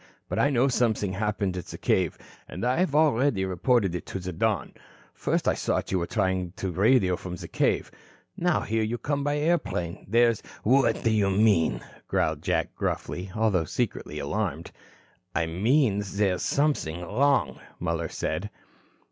"But 0.27 0.39
I 0.39 0.49
know 0.49 0.67
something 0.67 1.13
happened 1.13 1.55
at 1.57 1.65
the 1.67 1.77
cave 1.77 2.17
and 2.49 2.65
I 2.65 2.77
have 2.79 2.95
already 2.95 3.45
reported 3.45 3.93
so 3.93 3.99
to 3.99 4.19
the 4.19 4.33
Don. 4.33 4.73
First 5.13 5.47
I 5.47 5.53
thought 5.53 5.91
you 5.91 5.99
were 5.99 6.07
trying 6.07 6.53
to 6.53 6.71
radio 6.71 7.15
from 7.15 7.35
the 7.35 7.47
cave. 7.47 7.91
Now 8.35 8.61
here 8.61 8.81
you 8.81 8.97
come 8.97 9.23
by 9.23 9.37
airplane. 9.37 10.03
There's" 10.09 10.41
"What 10.63 11.03
do 11.03 11.11
you 11.11 11.29
mean?" 11.29 11.81
growled 12.07 12.41
Jack 12.41 12.73
gruffly, 12.75 13.31
although 13.35 13.65
secretly 13.65 14.17
alarmed. 14.17 14.71
"I 15.35 15.45
mean 15.45 16.01
there's 16.15 16.41
something 16.41 17.01
wrong," 17.03 17.59
Muller 17.79 18.09
said. 18.09 18.49